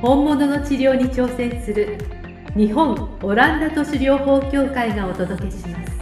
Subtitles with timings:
[0.00, 1.98] 本物の治療に挑戦する
[2.56, 5.92] 日本オランダ都市療法協会がお届けします。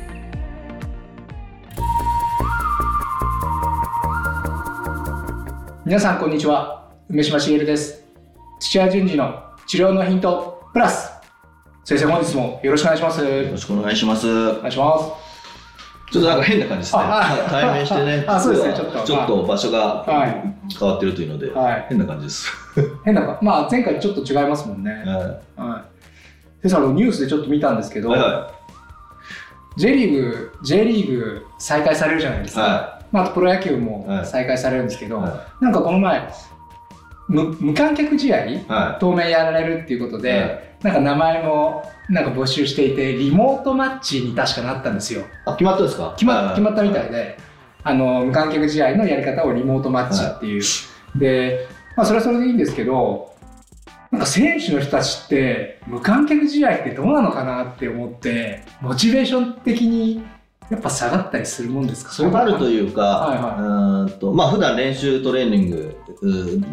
[5.86, 6.90] 皆さんこんにちは。
[7.08, 8.04] 梅島茂です。
[8.60, 11.10] 土屋順次の治療のヒントプラス。
[11.84, 13.24] 先生本日もよろしくお願いします。
[13.24, 14.28] よろしくお願いします。
[14.28, 15.25] お願いします
[16.16, 17.02] ちょっとなんか変な感じですね。
[17.04, 18.24] あ対面してね。
[18.26, 18.74] あそうですね。
[18.74, 20.54] ちょっとちょっと場所がはい。
[20.78, 21.86] 変わってるというので、はい。
[21.88, 22.50] 変な感じです。
[23.04, 24.90] 変なかまあ前回ちょっと違いますもんね。
[25.56, 25.82] ははい。
[26.62, 28.50] 先生あのニュースでちょっと見たんですけいど、は
[29.76, 34.26] J リーグ J リーグ再開されるじゃないですか、はまあ、プロ野球もはい。
[34.26, 35.20] 再開されるんですけど、い。
[35.20, 36.28] はなんかこの前
[37.28, 38.64] 無無観客試合い。
[38.68, 45.24] は当面やられるっていうことで、はいなんか名前もなんか募集していてリモートマッチに確かなったんですよい。
[45.44, 46.12] あ決まったんですか？
[46.16, 47.36] 決まはい決まったみたいで
[47.82, 50.62] あの無観客試合のやり方をリモートマッチっていう、
[51.16, 53.34] で、まあ、それはそれでいいんですけど
[54.12, 60.24] なんか選手の人たちって無観客試合ってどうなのかなって思ってモチベーション的に
[60.70, 62.12] やっぱ下がったりするもんですか？
[62.12, 65.96] 下がるとういうか、はいはうーんとまあ普段練習トレーニング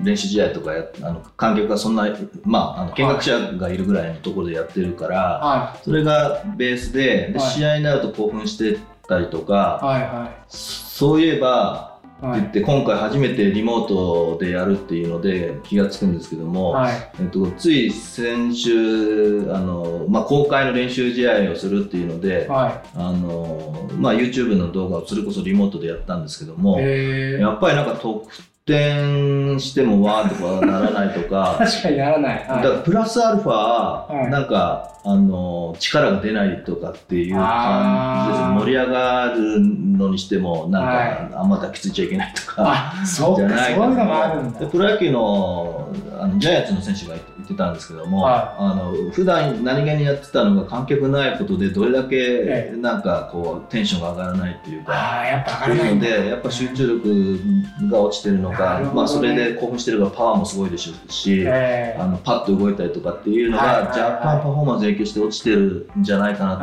[0.04, 2.08] 練習試合とかやあの観客がそんな
[2.44, 7.50] まああの見学者がいるぐらいのところでやってるから、はそれがベースでではい。
[7.52, 10.02] 試合になると興奮してたりとか、いはい。
[10.02, 11.93] はそういえばい
[12.24, 12.40] はい。
[12.40, 17.12] 言って今回初めてリモートでやるっていうので気がつくんですけども、はい。
[17.20, 28.26] えっと、つい先週あの、まあ、公開の練習試合をするっていうので、はあのまあ、YouTube の動画をそれこそリモートでやったんですけども、やっぱりなんか得
[28.66, 31.56] 点してもわーとかならないとか。
[31.64, 34.32] 確かにならない、だからプラスアルファ、はい。
[34.32, 38.66] なんかあの力が出ないとかっていう感じです。
[38.66, 42.64] 盛り上がるのにしてもなんか、はあんま抱きついちゃいけないとか。
[42.66, 44.60] あそうじゃかそういうのもあるんだ。
[44.62, 52.78] でプロ野球のあのジャイアンツの選手が言ってたんですけども、はあの普段何気にやってたのが観客ないことでどれだけええ。
[52.78, 54.94] なんかこうテンションが上がらないっていうか。
[54.94, 58.90] ああやっぱ上がらないでやっぱ集中力が落ちてるのなか、ね。
[58.94, 64.00] まあ、それで興奮してるからパワーもすごいでしょうし、えあのパッと動いたりとかっていうのがはいはいはい。
[64.02, 66.58] 若干パフォーマンス影響して落ちてるんじゃないかなっ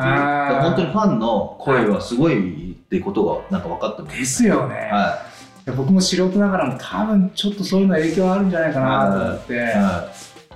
[0.49, 5.23] ていう本当にファンの声はすごいっていうことがなんか分かってます、ーですよね、は
[5.67, 5.71] い。
[5.77, 9.57] 僕も素人ながらも多分ちょっとそういうの影響あるんじゃないかなと思って、い。
[9.57, 10.11] は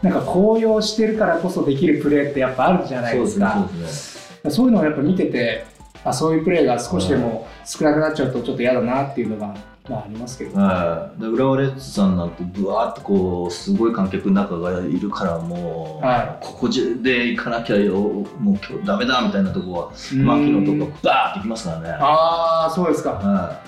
[0.05, 3.67] なんか高揚してるからこそできるプレーってやっぱあるじゃい、ないですか。
[3.71, 5.65] そうですねそういうのをやっぱ見てて
[6.05, 9.55] あそういうプレーが少しでも少なくなっちゃうとちょっと嫌だなっていうのが、
[9.89, 20.27] まあ、ありますけど、はい、で浦和レッズさんなんてぶわーっとこうすごい観客の中がいるからもう、はここで行かなきゃよもう今日ダメだみたいなとこはうん。
[20.27, 21.89] 牧野とかバーって行きますからね。
[21.99, 23.13] ああそうですか。
[23.13, 23.63] は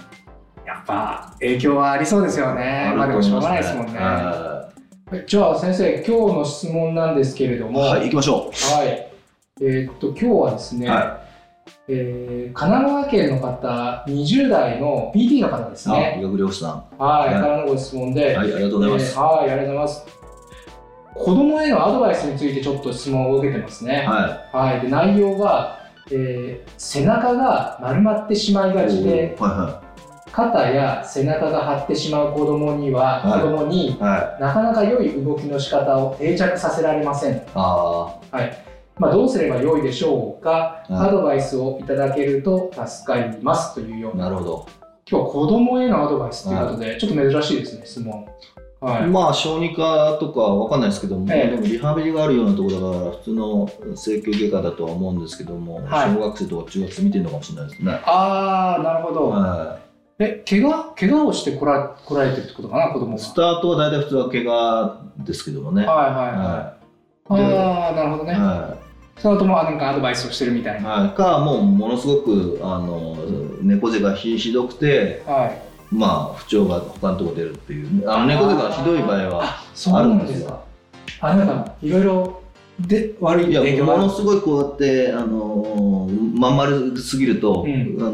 [0.67, 2.93] やっぱ影響はありそうですよいね。
[2.95, 3.99] まあでもしょうがないですもんね。
[3.99, 4.56] は
[5.29, 9.13] じゃあ先生今日の質問なんですけれどい、もはい、行きましょはい。
[9.61, 11.21] えーっと、今日はですね、は
[11.87, 16.17] えー神奈川県の方、20代の PT の方ですね。
[16.19, 16.99] 医学療法士さん。
[16.99, 19.15] はい、はいからのご質問で、はい、ありがとうございます。
[19.15, 20.07] えーはい、ありがとうございます。
[21.15, 24.07] 子供へのアドバイスについてちょっと質問を受けてますね。
[24.09, 28.75] ははい、で内容が、えー背中が丸まってしまいい。
[28.75, 29.86] がちで、は
[30.37, 34.11] 肩や背中が張ってしまう子供には、はい子供にいはい。
[34.11, 34.41] はい。
[34.43, 37.43] なかなか良い動きの仕方を定着させられません。
[37.55, 38.21] あ
[38.99, 44.67] まあ、どうすればよいでしょうか、はいアドバイスをいただけると助かりますというようあ、な、なるほど。
[45.09, 48.27] 今日は子供へのアドバイスということで、ちょっと珍しいですね、質問。
[48.81, 49.07] はい。
[49.07, 58.01] まあ小児科とかわかんないですけども、ええでもリハビリがあるようなところだから普通の整形外科だとは思うんですけども、はい小学生とか中学生見てるのかもしれないですね。
[58.05, 59.31] あー、なるほど。
[59.31, 59.86] は
[60.19, 60.95] え、怪我？
[60.99, 63.19] 怪我をしてこら来られてるってことかな、子供い、が。
[63.19, 65.85] スタートは大体普通は怪我ですけどもね。
[65.85, 66.77] はいはいは
[67.29, 67.45] はい。
[67.45, 68.33] あー、なるほどいね。
[68.33, 68.77] は
[69.19, 70.89] その後もなんかアドバイスをしてるみたいいな。
[70.89, 73.17] はい、かもうものすごくあの
[73.63, 75.63] 猫背がひひどくて、はい。
[75.95, 80.61] まあ、不調が他のところ出るっていうあの猫背がひどい場合はあ、そうあるなんですすよ。。
[81.21, 82.43] あ、なんかいろいろ
[82.81, 87.97] で悪いいやものすごいこうやって、あのーまん丸すぎると、うん。
[87.99, 88.13] あの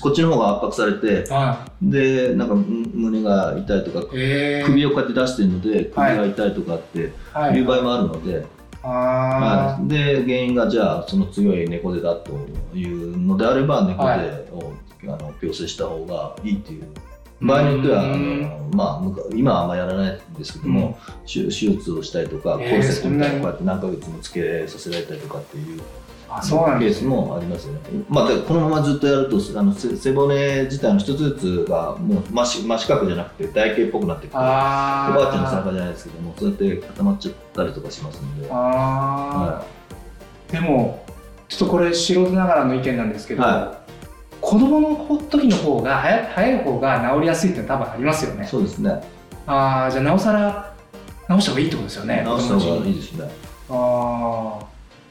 [0.00, 6.16] こっちの方が圧迫されてはでなんかむ胸が痛いとかいえー、首をこうやって出してるので首はい。
[6.18, 7.56] が痛いとかってはい。
[7.56, 8.44] いう場合もあるので、
[8.82, 9.88] あはい。
[9.88, 12.32] で原因がじゃあその強い猫背だと
[12.74, 14.20] いうのであれば猫はい。
[14.20, 14.72] 背を、
[15.04, 16.84] あの矯正した方がいいっていう
[17.40, 18.42] 場合によってはあうん。
[18.42, 25.80] の、まあ、今はあんまやらないんですけども、手手術をしたりとかコえールセットみたいこうやって何ヶ月もつけさせられたりとかっていう
[26.28, 27.80] あそうなんケースですねもありますよね。
[28.08, 38.48] まあ、でこのままずっとやるとあの背背骨自体の一つずつがもう真四真四角じゃなくて台形っぽくなってきておばあちゃんの背中じゃないですけどもそうやって固まっちゃったりとかしますんで。
[38.50, 41.04] あはーでも
[41.48, 43.83] ちょっとこれ素人ながらの意見なんですけど、は
[44.54, 49.02] 子供の時の方が早早い方が治りやすいって多分ありますよい、ねそうですね。
[49.48, 50.72] ああじゃあなおさら
[51.28, 53.28] 治した方がいいってことですよね直した方がいいいですね。
[53.68, 54.66] ああ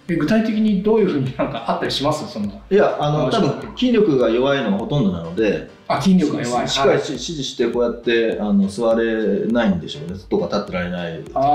[0.07, 2.27] え具体的にどういうふうになんかあったりします？
[2.27, 6.67] そんないや、あの、多分筋力が弱いのがほとんどなので、あ筋力が弱い。
[6.67, 10.19] ししっかり指示してこうやってあの座れないんでしょうね。
[10.29, 11.53] とか立ってられないくて、あー。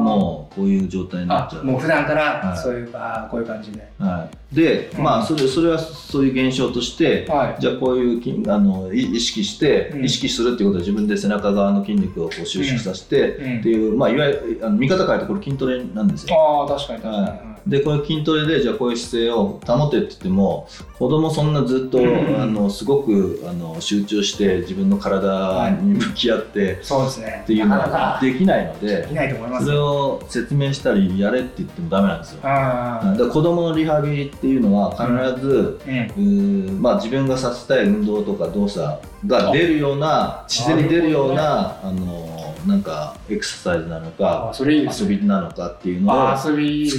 [0.00, 1.62] もうこういう状態になっちゃう。
[1.62, 2.58] あもう普段からはい。
[2.58, 3.90] そういう、あーこういう感じで。
[3.98, 5.02] はい、で、うん。
[5.04, 7.60] まあそれそれはそういう現象として、はい。
[7.60, 10.04] じゃあこういう筋あのい意識して、うん。
[10.04, 13.60] 意識するっていうことは自分で背中側の筋肉をこう収縮させて、うん。
[13.60, 16.36] っていう、まあ、いわゆるあの見方変えてこれ筋トレなんですよ。
[16.36, 20.68] ああ確かに確かに、はでこういう筋トレでじゃあこういう姿勢を保てって言っても
[20.98, 27.40] 子供そんなずっと、うんあのすごくあの集中して自分の体に向き合ってそうですね。
[27.44, 29.66] っていうのはできないのでできないと思います。
[29.66, 32.40] それを説明したりやれって言ってもダメなんですよ。
[32.42, 36.66] あだから子供のリハビリっていうのは必ず、ーうん。
[36.66, 38.82] うーまあ、自分がさせたい運動とか動作
[39.26, 45.12] が出るような自然に出るようなあのなんかエクササイズなのかあそれいいですね。
[45.12, 46.52] 遊びなのかっていうのを作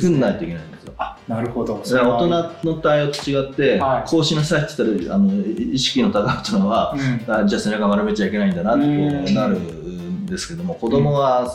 [0.10, 0.94] んないといけないんですよ。
[0.98, 1.76] あなるほど。
[1.76, 2.28] 大人
[2.64, 4.10] の対応と違って、はい。
[4.10, 6.96] こうしなさいって言ったらあの意識の高い大人は、
[7.28, 7.34] うん。
[7.34, 8.92] あじゃあ背中丸めちゃいけないんだなってこ
[9.30, 11.50] うなるんですけども子供は、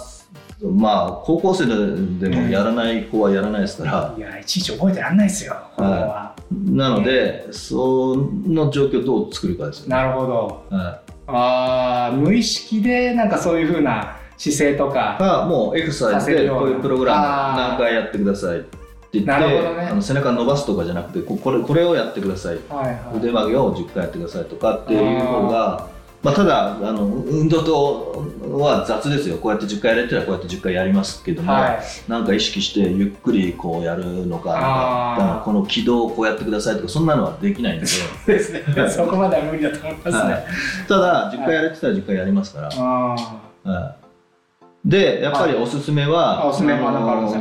[0.62, 8.16] まあ高校生でもやらない子はやらないですから、いやいちいち覚えてらんないですよは、なのでそ
[8.46, 9.96] の状況をどう作るかですよね。
[9.96, 10.64] なるほど。
[10.70, 18.78] はあー無意識でなんかそういうふうな姿勢とい、かがもうエクササイズでこういうプログラム何回やってくださいって
[19.12, 19.88] 言ってね。
[19.90, 22.58] あの背中伸ばすとかじゃなくてここれこれをやってください。
[22.68, 23.18] はいはい。
[23.18, 25.88] 腕曲げを10回やってくださいとかっていう方が
[26.26, 28.26] まあ、ただあの運動と
[28.58, 29.38] は雑ですよ。
[29.38, 32.10] こうやって10回やれてたらこうやって10回やりますけども、はい。
[32.10, 37.86] なんか意識してゆっくりこうやるのかこの軌道をこうやってくださいとかそんなのはできないんで。
[37.86, 38.64] そうですね。
[38.90, 40.44] そこまでは無理だと思いますね、はい。
[40.88, 43.14] ただ10回やれてたら10回やりますから、あ
[43.62, 44.05] はい
[44.86, 46.46] でやっぱりおすすめは、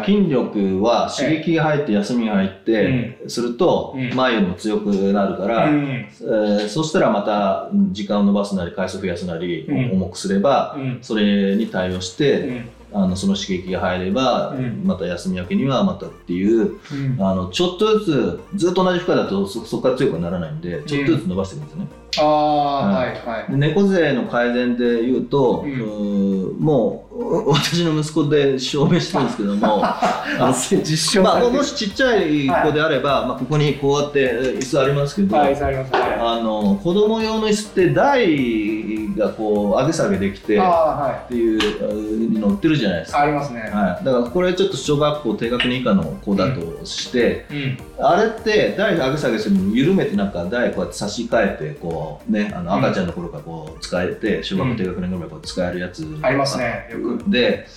[0.04, 4.16] 筋力は刺激が入って休みが入って、するとうん。
[4.16, 9.92] 前よりも強くなるから、えーそしたらまた時間を伸ばすなり回数増やすなり、うん。
[9.92, 10.98] 重くすればうん。
[11.04, 12.70] それに対応して、うん。
[12.94, 14.82] あのその刺激が入れば、うん。
[14.84, 17.18] また休み明けにはまたっていううん。
[17.20, 21.88] あのちょっとずつずっと同じ負荷だとそそこから強くはならないんでちょっとずつ伸ばしていくんですよね。
[22.22, 23.52] ああははいはい。
[23.52, 26.26] で猫背の改善で言うと、うん。
[26.60, 27.16] もう
[27.54, 29.84] 私の息子で証明したんですけども
[30.84, 43.62] 実証まあ、もしちっちゃい子であれば、まあ、ここにこうやってえー椅子ありますけど、はいありますはいあの子供用の椅子って台がこう上げ下げできてっていううの売ってるじゃないですか、ありますね。
[43.62, 57.24] はい、だからこれちょっと小学校低学年以下の子だとして、うんあれって台上げ下げするのに緩めてなんか台こうやって差し替えてこうねあの赤ちゃんの頃からこう使えて小学校低学年ぐらいこう使えるやつありますねよく。
[57.30, 57.68] で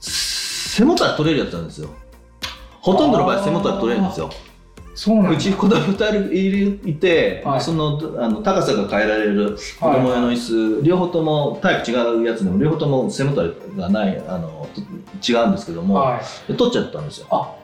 [0.00, 1.90] 背もたれ取れるやつなんですよ。
[2.80, 4.30] ほとんどの場合背もたれ取れるんですよ。
[4.94, 5.30] そうなんだ。
[5.30, 7.60] うち子供2人いて、はい。
[7.60, 14.80] そのあの高さが変えられる子供用の椅子、両方ともタイプ違うやつでも両方とも背もたれがないあのと
[15.32, 16.52] 違うんですけども、はい。
[16.52, 17.26] で取っちゃったんですよ。
[17.30, 17.54] あ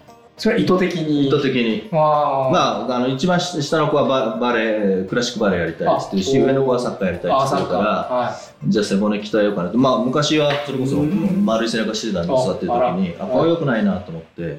[0.40, 1.28] それは意図的に？
[1.28, 1.90] 意図的に。
[1.92, 9.76] ああまあ、あの一番下の子はババレエクラシックバレエやりたいっつってるしあ上の子はサッカーやりたいっつってるからはじゃあ背骨鍛えようかなと。
[9.76, 13.14] まあ昔はそれこそうん丸い背中してたんであ座ってる時に。
[13.20, 14.56] あこれ良くないなと思って。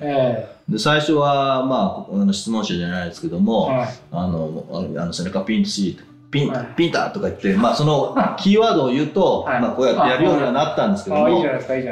[0.69, 3.88] で最初はまああの質問者じゃないですけどえも、はい。
[4.11, 5.97] あのあの背中ピンとし
[6.29, 6.67] ピン、はい。
[6.77, 9.61] ピンタとか言って、まあ、そのキーワードを言うと、はい。
[9.61, 11.43] まあ、こうやってやるようにはなったんですけども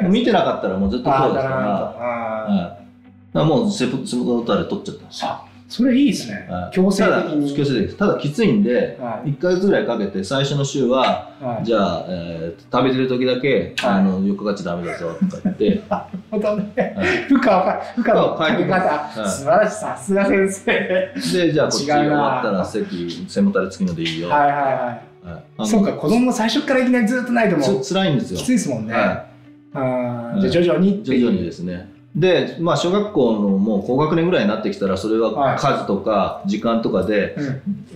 [0.08, 1.48] 見てなかったらもうずっとこうですか
[2.46, 2.79] ら
[3.34, 5.30] らはいだからもう背もたれ取っちゃったんですよ。
[5.30, 6.48] あそれいいですね。
[6.50, 6.74] はい。
[6.74, 7.54] 強制的に。
[7.56, 7.96] 強制的です。
[7.96, 9.28] ただきついんで、はい。
[9.30, 11.64] 1ヶ月ぐらいかけて最初の週は、はい。
[11.64, 13.92] じゃあ、えー食べてる時だけ、はい。
[14.00, 15.82] あの横がっちゃダメだぞとか言って、
[16.28, 16.94] 本当ね。
[16.96, 17.06] はい。
[17.28, 19.30] 負荷負荷のかけ方、はい。
[19.30, 20.72] 素晴らしいさすが先生。
[21.38, 25.00] でじゃあこっち終わったら席背もたれ付きのでいいよ、はいはいははい。
[25.24, 28.38] あのいそうか子供も最初からいきなりずっとないともつ辛いんですよ。
[28.38, 29.24] きついですもんね、は
[29.72, 35.58] あーじゃあ徐々に徐々にですねでまあ小学校のもう高学年ぐらいになってきたらそれははい。
[35.58, 37.36] 数とか時間とかで、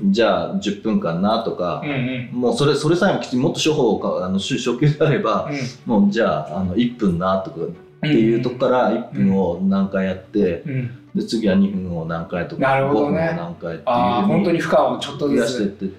[0.00, 0.12] うん。
[0.12, 2.28] じゃあ10分間なとかうん、うん。
[2.33, 5.50] もうそれそれさえもきちんもっと処方かあの初初級であれば、
[5.85, 7.56] もうじゃああの1分なとか
[8.08, 10.73] っていうとこから1分を何回やって、うん。
[10.73, 13.96] うんで次は2分を何回とかなるほ5分を何回っていう
[14.26, 15.96] 本当に負荷をちょっと増やしてって、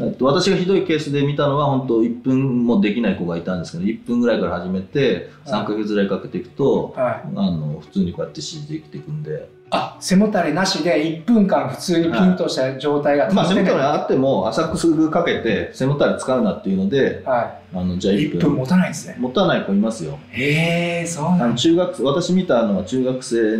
[0.00, 7.22] えっと、私がひどいケースで見たのは本当1分もできない子がいたんですけど1分ぐらいから始めて3ヶ月ぐらいかけていくと、はい。
[7.36, 19.16] あの普通にこうやって指示できていくんで、あ背もたれなしで1分間普通にピンとした状態がまあ背もたれはあっても浅くすぐかけて背もたれ使うなっていうのであのじゃあい、1 1分分持たないんですね。
[19.18, 20.18] 持たない子いますよ。
[20.30, 21.54] へえそうなんだ。
[21.54, 23.58] 中学私見たのは中学生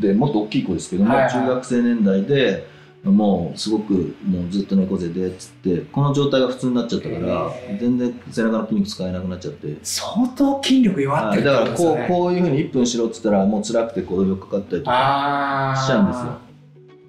[0.00, 1.32] でもっと大きい子ですけども、はいはい。
[1.32, 2.67] 中学生年代で
[3.04, 16.38] もうすごくもうずっと猫背でっつってこの状態が普通になっちゃったから全然背中の筋肉使えなくなっちゃって、相当筋力弱ってるってはいだからこうこういうふうに1分しろっつったらもう辛くてこうよくかかったりとかああしちゃうんですよ。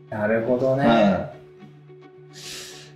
[0.10, 1.34] なるほどね、は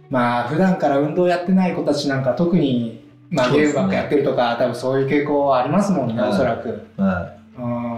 [0.09, 6.31] まあ普段から運動やってない子たちなんか特に、まあ、ゲームばっかやってるとか多分そういう傾向はありますもんね、はい。
[6.31, 6.69] おそらく。
[6.69, 7.61] いはい。
[7.61, 7.92] うん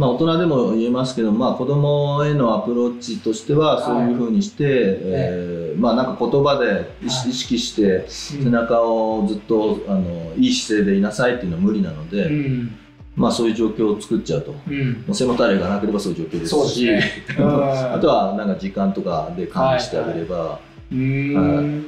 [0.00, 12.78] まあ、大人でも言えますけど、まあ、子供へのアプローチとしてはそういうふうにして、えーまあ、なんか言葉で意識して背中をずっとあのいい姿勢でいなさいっていうのは無理なので、うん。
[13.14, 14.54] まあ、そういう状況を作っちゃうと。
[14.68, 14.92] うん。
[14.92, 17.02] もう背もたれがなければそういう状況ですし、ね。
[17.38, 17.92] うん。
[17.92, 21.84] あとはなんか時間とかで管理してあげれば、うーん。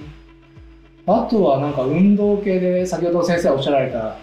[1.07, 4.17] あとはなんか運動系で先ほど先生おっしゃられた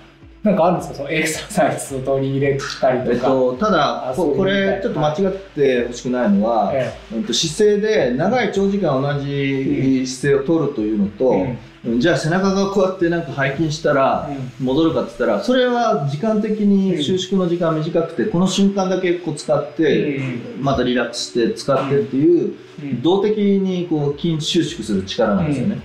[0.44, 0.96] なんかあるんですか？
[0.96, 7.20] そのエクササイズを取り入れたりとか、えっと、ただここれちょっと間違ってほしくないのは、ええ。
[7.20, 11.58] っと、姿勢で長い長時間同じ姿勢を取るというのと、え
[11.98, 14.66] じゃあ背中がこうやってなんか背筋したらうん。
[14.66, 20.20] 戻るかって言ったらそれは時間的に収縮の時間短くてこの瞬間だけこう使って
[20.60, 23.02] またリラックスして使ってっていううん。
[23.02, 25.82] 動的にこう筋収縮する力なんですよね、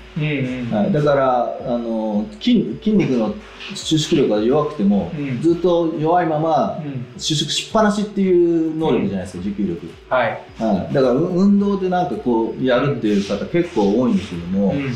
[0.70, 3.34] はい、だからあの筋筋肉の
[3.74, 5.40] 収縮力が弱くてもうん。
[5.40, 7.06] ずっと弱いままうん。
[7.16, 14.92] 収縮しっぱなしっていう能力じゃないですか持久力、はい、はい、だからう運動でなんかこうやるっていう方結構多いんですけども、うん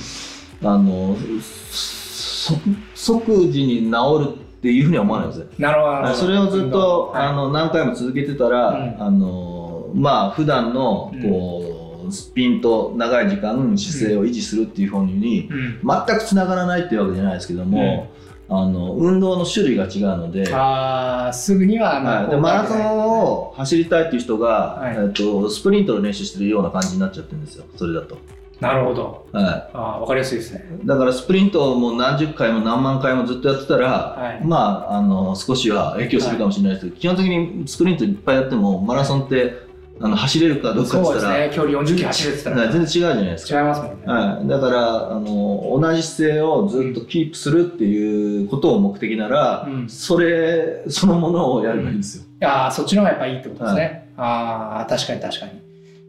[0.63, 2.55] あのそ
[2.95, 5.47] 即時に治るっていうふうには思わないんですよ。
[5.59, 6.15] なるほど。
[6.15, 7.27] それをずっと、はい。
[7.29, 9.03] あの何回も続けてたら、うん。
[9.03, 15.81] あのまあ普段のこう、スピンと長い時間姿勢を維持するっていうふうに、うん。
[15.83, 18.11] 全くつながらないっていうわけじゃないですけども、
[18.49, 20.49] あの運動の種類が違うので。
[20.53, 24.97] あーすぐにはまあはい、でマラソンを走りたいっていう人が、はい。
[24.97, 27.65] えっとスプリントの練習してるような感じになっちゃってるんですよ。
[27.77, 28.19] それだと、
[28.61, 29.29] なるほど。
[29.33, 30.65] はあーわかりやすいですね。
[30.83, 34.45] い、だからスプリントをもう何十回も何万回もずっとやってたら、はい。
[34.45, 39.69] まああの少しは影響するかもしれないですけど、基本的にスプリントいっぱいやってもマラソンって
[40.01, 42.57] あの走れるかどうかってそうです言ったら、ね距離40キロ走るってたら。
[42.57, 43.61] はい全然違うじゃないですか。
[43.61, 44.07] 違いますもんね。
[44.07, 49.89] はい、だからあの同じ姿勢をずっとキープするっていうことを目的なら、うん。
[49.89, 52.25] それそのものをやればいいんですよ。
[52.49, 55.53] ああそっちの方がやっぱいいってことですね、ああ確かに確かに。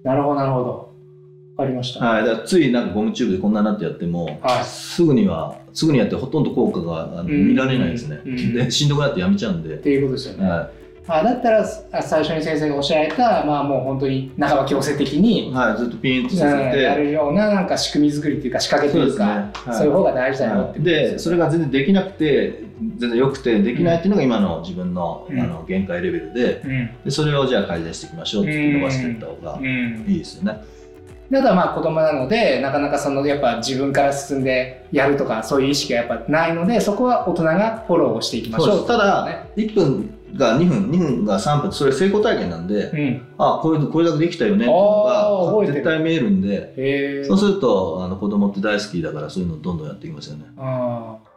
[0.03, 0.88] なるほどなるほど
[1.60, 2.06] わかりました。
[2.06, 4.63] はい、だついなんかゴムチューブでこんなになってやっても、はい。
[4.63, 7.48] すぐにはすぐにやってほとんど効果があのうん。
[7.50, 8.54] 見られないですね、うん。
[8.54, 10.72] でしんどくなってやめちゃうんで、っていうことですよね、は
[11.12, 19.72] あだったらあ最初に先生がおっしゃられた、まあ、もう本当に半ば強制的にい、はい、ずっとピーンとさうんせて、やるようななんか仕組み作りっていうか仕掛けというかそうですね。
[19.72, 19.78] はい。
[19.80, 22.63] そういう方が大事だよってでそれが全然できなくて
[22.98, 25.42] 全然良くてできないっていうのが今の自分の,、うん。
[25.42, 26.89] あの限界レベルでうん。
[27.04, 30.06] でそれをじゃあ改善していきましょうって伸ばしていった方がうん。
[30.08, 30.54] いいですよね。
[30.54, 30.62] であ
[31.30, 38.88] とはまあ子供なのでなかなかそのやっぱ自分から進んでやるとかそういう意識がやっぱないのでそこは大人がフォローをしていきましょう。
[38.88, 39.44] ただ、ね。
[39.56, 43.28] 1分が2分2分が3分それ成功体験なんで、うん。
[43.38, 50.46] あこれこれだけできたよねっていうのが絶対見えるんでそうするとあの子供って大好きだからそういうのどんどんやっていきますよね。
[50.58, 51.30] ああ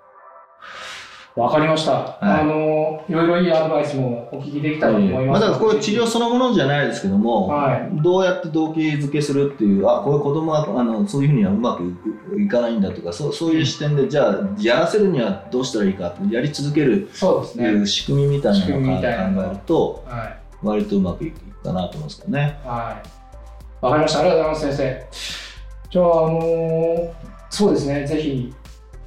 [1.35, 2.17] わかりました、い。
[2.21, 8.03] あのいろいろいいアドバイスもお聞きできたと思います、まあ、だからこれ治療そのものじゃないですけども、はい。
[8.03, 11.95] どうやって動機づけするっていうあこれ子供はあのそういうふうにはうまく
[12.39, 17.69] いかないんだとかそうそういう視点でじゃあやらせるにはどうしたらいいかやり続けるっていそうですね。
[17.71, 22.59] う仕組みみたいなのを考えるとはい割とうまくいくかなと思うんですけどね。
[22.65, 23.85] はい。
[23.85, 24.21] わかりました。
[24.21, 25.91] ありがとうございます、先生。
[25.91, 27.11] じゃあ、あのー
[27.51, 28.55] そうですね、ぜひ、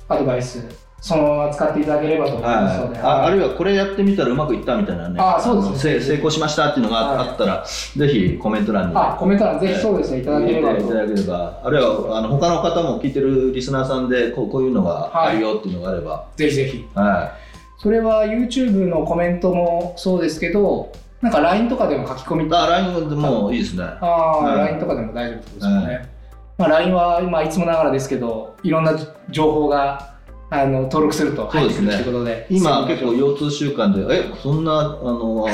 [0.07, 0.63] アドバイス、
[1.05, 2.97] そのまま使っていただければと思いますので。
[2.97, 5.19] はい、ああるいはこれやってみたらうまくいったみたいなね。
[5.19, 5.99] あそうですね。
[5.99, 7.29] 成功しましたっていうのがはい。
[7.29, 8.95] あったら、ぜひコメント欄に。
[8.95, 10.93] あ、コメント欄ぜひそうですね、いただければいた。
[10.95, 11.61] だければ。
[11.63, 16.87] あるいはあの他の方も聞いてるリスナーさんでこうこういうのがあるよっていうのがあれば、ぜひぜひ。
[16.95, 17.33] は
[17.77, 23.83] それは YouTube のコメントもそうですけど、なんか LINE とかでも書き込みい、あ LINE でもいいですね。
[23.83, 24.57] ああ、はい。
[24.57, 26.09] LINE とかでも大丈夫ですよね。
[26.57, 28.97] まあ、LINE は今いつもながらですけど、いろんな
[29.29, 30.14] 情報が
[30.49, 35.45] あの登録すると入ってくるということで、今結構腰痛習慣でえそんなあの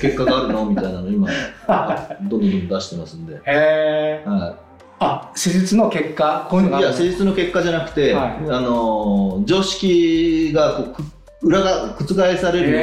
[0.00, 0.66] 結果があるの？
[0.66, 1.28] みたいなの今
[2.28, 4.22] どんどん出してますんで、へえ。
[4.26, 4.56] は
[4.98, 8.32] あ、施術の結果、こういうのがい、いあるや施術の結果じゃなくて、はい。
[8.50, 11.02] あの常識がこうく
[11.42, 12.04] 裏が覆
[12.36, 12.78] されるよ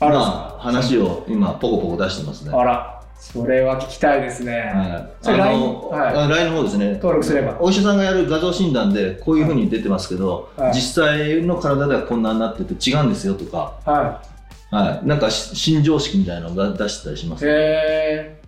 [0.00, 2.50] うな、まあ、話を今ポコポコ出してますね。
[2.52, 4.52] あら、それは聞きたいですね。
[4.52, 6.14] はい、はい。
[6.14, 6.92] あ LINE の方ですね。
[6.94, 7.58] 登録すれば。
[7.60, 10.72] お医者さんがやる画像診断でこういうふうに出てますけど、はい。
[10.72, 14.22] 実際の体ではこんなになってて違うんですよとか、は
[14.70, 17.38] はい、なんかし新常識みたいなのが出してたりしまい。
[17.38, 18.40] す、へえ。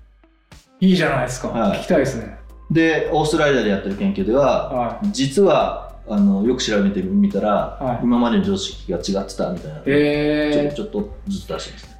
[0.80, 1.48] いいじゃないですか。
[1.48, 1.78] はい。
[1.78, 2.38] 聞きたいですね。
[2.70, 8.04] でオーストラリアでやってる研究ではは実はあのよく調べてみたら、はい。
[8.04, 10.70] 今までの常識が違ってたみたいな、え。
[10.72, 11.96] ちょちょっとずつ出してますね。
[11.96, 11.99] あ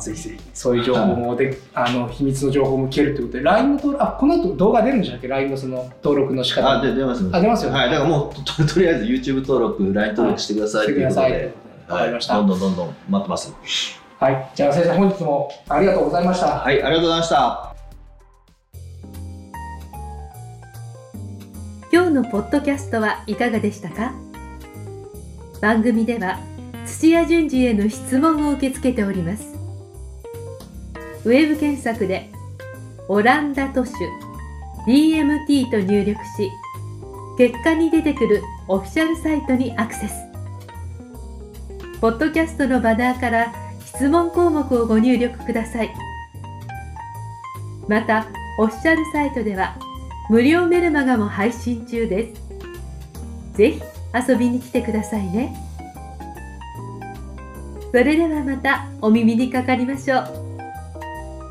[0.00, 0.40] ぜひぜひ。
[0.54, 6.78] そういう情報もで、あの秘密の情報も聞けるということで LINE の登録あこの後動画出るんでしたっけ LINE のその登録の仕方。
[6.78, 7.78] あで出ますあ出ますよね。
[7.78, 11.58] はい、だからもうと とりあえず YouTube 登録 LINE 登録してくださいしてくださいというこ
[11.88, 12.34] とで、わかりました。
[12.36, 13.54] どんどんどんどん待ってます。
[14.18, 14.50] はい。
[14.54, 16.46] じゃあ先生本日もありがとうございました。
[16.46, 17.68] はいありがとうございました。
[21.92, 24.14] 今日のポッドキャストはいかがでしたか？
[25.60, 26.40] 番組では
[26.86, 29.61] 土屋順次への質問を受け付けております
[31.24, 32.30] ウェブ検索で
[33.08, 33.92] 「オランダ都市
[34.86, 36.50] DMT」と入力し
[37.38, 40.14] 結果に出てくるオフィシャルサイトにアクセス
[42.00, 43.52] ポッドキャストのバナーから
[43.84, 45.94] 質問項目をご入力ください
[47.88, 48.26] また
[48.58, 49.76] オフィシャルサイトでは
[50.28, 52.42] 無料メルマガも配信中です。
[53.54, 53.82] ぜひ
[54.28, 55.54] 遊びに来てくださいね。
[57.90, 60.41] それではまたお耳にかかりましょう。